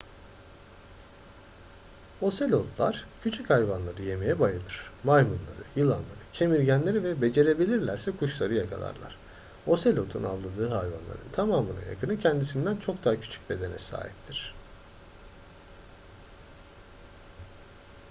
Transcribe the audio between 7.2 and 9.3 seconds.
becerebilirlerse kuşları yakalarlar